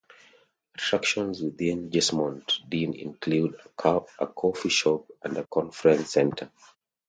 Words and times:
Attractions 0.73 1.43
within 1.43 1.91
Jesmond 1.91 2.67
Dene 2.67 2.95
include 2.95 3.61
a 3.63 3.69
coffee 4.25 4.69
shop 4.69 5.11
and 5.21 5.37
a 5.37 5.45
conference 5.45 6.13
centre. 6.13 6.49